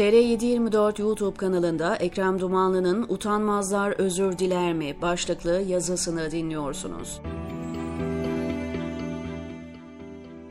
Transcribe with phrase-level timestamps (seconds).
[0.00, 7.20] TR724 YouTube kanalında Ekrem Dumanlı'nın Utanmazlar Özür Diler mi başlıklı yazısını dinliyorsunuz.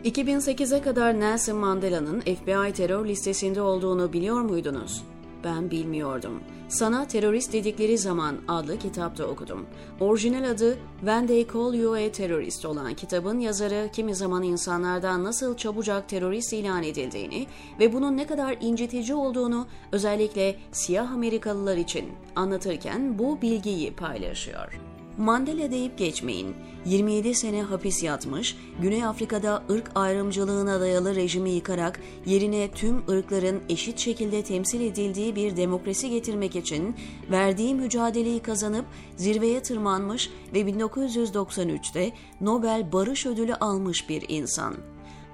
[0.03, 5.03] 2008'e kadar Nelson Mandela'nın FBI terör listesinde olduğunu biliyor muydunuz?
[5.43, 6.43] Ben bilmiyordum.
[6.69, 9.65] Sana Terörist Dedikleri Zaman adlı kitapta okudum.
[9.99, 15.57] Orijinal adı When They Call You a Terrorist olan kitabın yazarı kimi zaman insanlardan nasıl
[15.57, 17.47] çabucak terörist ilan edildiğini
[17.79, 24.79] ve bunun ne kadar incitici olduğunu özellikle siyah Amerikalılar için anlatırken bu bilgiyi paylaşıyor.
[25.19, 26.55] Mandela deyip geçmeyin.
[26.85, 33.99] 27 sene hapis yatmış, Güney Afrika'da ırk ayrımcılığına dayalı rejimi yıkarak yerine tüm ırkların eşit
[33.99, 36.95] şekilde temsil edildiği bir demokrasi getirmek için
[37.31, 44.75] verdiği mücadeleyi kazanıp zirveye tırmanmış ve 1993'te Nobel Barış Ödülü almış bir insan.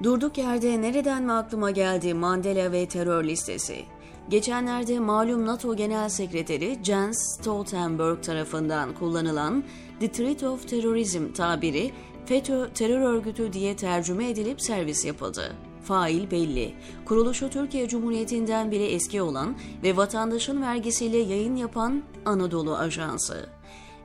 [0.04, 3.95] Durduk yerde nereden mi aklıma geldi Mandela ve terör listesi?
[4.30, 9.64] Geçenlerde malum NATO Genel Sekreteri Jens Stoltenberg tarafından kullanılan
[10.00, 11.92] The Threat of Terrorism tabiri
[12.26, 15.56] FETÖ terör örgütü diye tercüme edilip servis yapıldı.
[15.84, 16.74] Fail belli.
[17.06, 23.50] Kuruluşu Türkiye Cumhuriyeti'nden bile eski olan ve vatandaşın vergisiyle yayın yapan Anadolu Ajansı.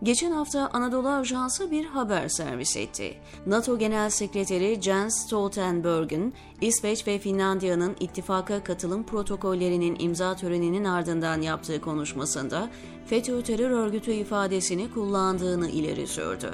[0.02, 3.14] Geçen hafta Anadolu Ajansı bir haber servis etti.
[3.46, 11.80] NATO Genel Sekreteri Jens Stoltenberg'in İsveç ve Finlandiya'nın ittifaka katılım protokollerinin imza töreninin ardından yaptığı
[11.80, 12.70] konuşmasında
[13.06, 16.50] FETÖ terör örgütü ifadesini kullandığını ileri sürdü.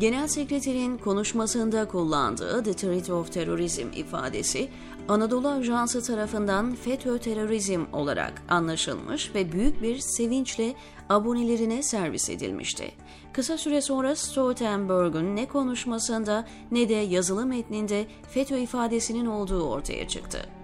[0.00, 4.68] Genel Sekreterin konuşmasında kullandığı The Threat of Terrorism ifadesi
[5.08, 10.74] Anadolu Ajansı tarafından FETÖ terörizm olarak anlaşılmış ve büyük bir sevinçle
[11.08, 12.92] abonelerine servis edilmişti.
[13.32, 20.59] Kısa süre sonra Stoltenberg'ün ne konuşmasında ne de yazılı metninde FETÖ ifadesinin olduğu ortaya çıktı.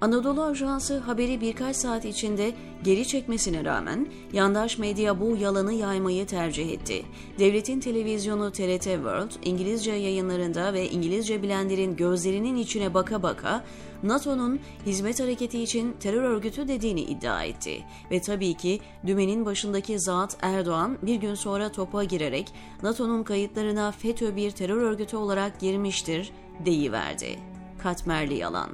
[0.00, 2.52] Anadolu Ajansı haberi birkaç saat içinde
[2.84, 7.02] geri çekmesine rağmen yandaş medya bu yalanı yaymayı tercih etti.
[7.38, 13.64] Devletin televizyonu TRT World İngilizce yayınlarında ve İngilizce bilenlerin gözlerinin içine baka baka
[14.02, 17.84] NATO'nun hizmet hareketi için terör örgütü dediğini iddia etti.
[18.10, 24.36] Ve tabii ki dümenin başındaki zat Erdoğan bir gün sonra topa girerek NATO'nun kayıtlarına FETÖ
[24.36, 26.32] bir terör örgütü olarak girmiştir
[26.64, 28.68] deyiverdi katmerli yalan.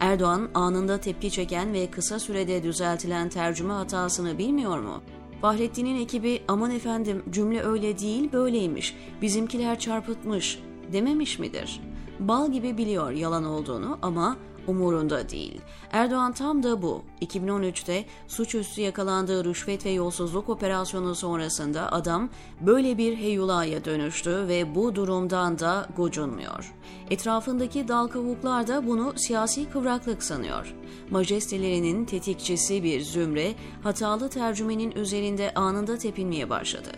[0.00, 5.02] Erdoğan anında tepki çeken ve kısa sürede düzeltilen tercüme hatasını bilmiyor mu?
[5.40, 10.58] Fahrettin'in ekibi aman efendim cümle öyle değil böyleymiş, bizimkiler çarpıtmış
[10.92, 11.80] dememiş midir?
[12.20, 15.60] Bal gibi biliyor yalan olduğunu ama umurunda değil.
[15.92, 17.02] Erdoğan tam da bu.
[17.22, 22.28] 2013'te suçüstü yakalandığı rüşvet ve yolsuzluk operasyonu sonrasında adam
[22.60, 26.74] böyle bir heyulaya dönüştü ve bu durumdan da gocunmuyor.
[27.10, 30.74] Etrafındaki dal kavuklar da bunu siyasi kıvraklık sanıyor.
[31.10, 36.90] Majestelerinin tetikçisi bir zümre hatalı tercümenin üzerinde anında tepinmeye başladı.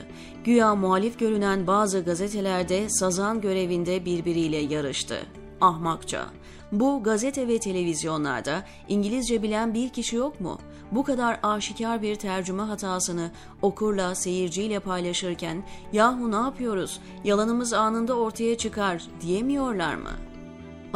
[0.44, 5.16] Güya muhalif görünen bazı gazetelerde sazan görevinde birbiriyle yarıştı.
[5.61, 6.27] Ahmakça.
[6.72, 10.59] Bu gazete ve televizyonlarda İngilizce bilen bir kişi yok mu?
[10.93, 13.31] Bu kadar aşikar bir tercüme hatasını
[13.62, 20.36] okurla, seyirciyle paylaşırken yahu ne yapıyoruz, yalanımız anında ortaya çıkar diyemiyorlar mı?''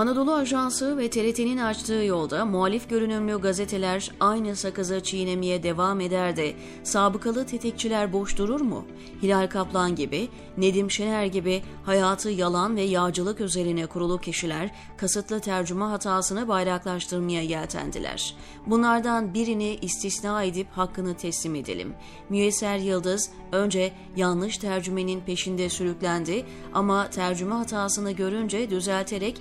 [0.00, 6.54] Anadolu Ajansı ve TRT'nin açtığı yolda muhalif görünümlü gazeteler aynı sakızı çiğnemeye devam eder de
[6.84, 8.86] sabıkalı tetikçiler boş durur mu?
[9.22, 15.84] Hilal Kaplan gibi, Nedim Şener gibi hayatı yalan ve yağcılık üzerine kurulu kişiler kasıtlı tercüme
[15.84, 18.34] hatasını bayraklaştırmaya yeltendiler.
[18.66, 21.94] Bunlardan birini istisna edip hakkını teslim edelim.
[22.28, 26.44] Müyesser Yıldız önce yanlış tercümenin peşinde sürüklendi
[26.74, 29.40] ama tercüme hatasını görünce düzelterek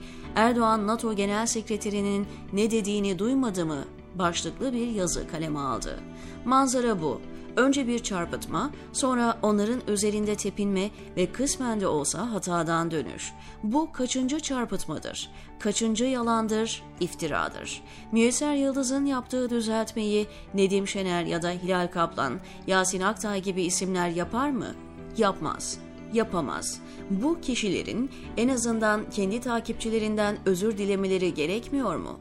[0.49, 5.99] Erdoğan NATO Genel Sekreterinin ne dediğini duymadı mı başlıklı bir yazı kaleme aldı.
[6.45, 7.21] Manzara bu.
[7.55, 13.33] Önce bir çarpıtma, sonra onların üzerinde tepinme ve kısmen de olsa hatadan dönüş.
[13.63, 15.31] Bu kaçıncı çarpıtmadır?
[15.59, 17.81] Kaçıncı yalandır, iftiradır?
[18.11, 24.49] Müyesser Yıldız'ın yaptığı düzeltmeyi Nedim Şener ya da Hilal Kaplan, Yasin Aktay gibi isimler yapar
[24.49, 24.75] mı?
[25.17, 26.81] Yapmaz yapamaz.
[27.09, 32.19] Bu kişilerin en azından kendi takipçilerinden özür dilemeleri gerekmiyor mu?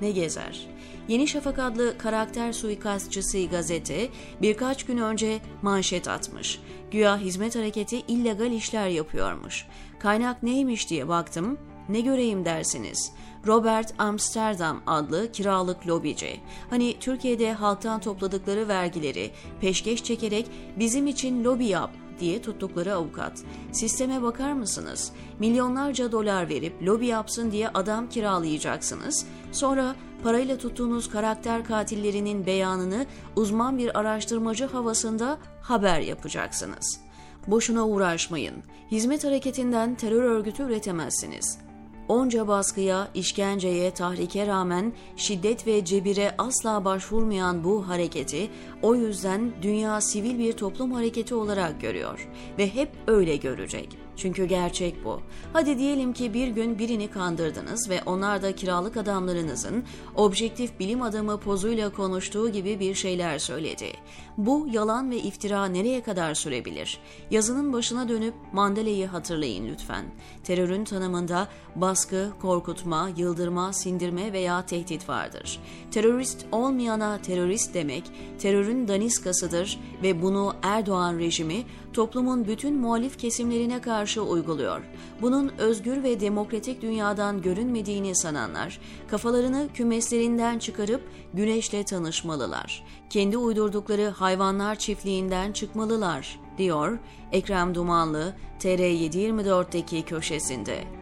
[0.00, 0.66] Ne gezer?
[1.08, 4.08] Yeni Şafak adlı karakter suikastçısı gazete
[4.42, 6.60] birkaç gün önce manşet atmış.
[6.90, 9.66] Güya hizmet hareketi illegal işler yapıyormuş.
[9.98, 11.58] Kaynak neymiş diye baktım.
[11.90, 13.12] Ne göreyim dersiniz?
[13.46, 16.40] Robert Amsterdam adlı kiralık lobici.
[16.70, 20.46] Hani Türkiye'de halktan topladıkları vergileri peşkeş çekerek
[20.78, 21.90] bizim için lobi yap
[22.20, 23.42] diye tuttukları avukat.
[23.72, 25.12] Sisteme bakar mısınız?
[25.38, 29.26] Milyonlarca dolar verip lobi yapsın diye adam kiralayacaksınız.
[29.52, 33.06] Sonra parayla tuttuğunuz karakter katillerinin beyanını
[33.36, 37.00] uzman bir araştırmacı havasında haber yapacaksınız.
[37.46, 38.54] Boşuna uğraşmayın.
[38.90, 41.69] Hizmet hareketinden terör örgütü üretemezsiniz.
[42.10, 48.50] Onca baskıya, işkenceye, tahrike rağmen şiddet ve cebire asla başvurmayan bu hareketi
[48.82, 52.28] o yüzden dünya sivil bir toplum hareketi olarak görüyor
[52.58, 53.98] ve hep öyle görecek.
[54.20, 55.20] Çünkü gerçek bu.
[55.52, 59.84] Hadi diyelim ki bir gün birini kandırdınız ve onlar da kiralık adamlarınızın
[60.14, 63.92] objektif bilim adamı pozuyla konuştuğu gibi bir şeyler söyledi.
[64.36, 66.98] Bu yalan ve iftira nereye kadar sürebilir?
[67.30, 70.04] Yazının başına dönüp Mandela'yı hatırlayın lütfen.
[70.44, 75.58] Terörün tanımında baskı, korkutma, yıldırma, sindirme veya tehdit vardır.
[75.90, 78.04] Terörist olmayana terörist demek,
[78.38, 83.80] terörün daniskasıdır ve bunu Erdoğan rejimi toplumun bütün muhalif kesimlerine
[84.10, 84.82] karşı uyguluyor.
[85.22, 91.02] Bunun özgür ve demokratik dünyadan görünmediğini sananlar, kafalarını kümeslerinden çıkarıp
[91.34, 92.84] güneşle tanışmalılar.
[93.10, 96.98] Kendi uydurdukları hayvanlar çiftliğinden çıkmalılar, diyor
[97.32, 100.99] Ekrem Dumanlı TR724'deki köşesinde.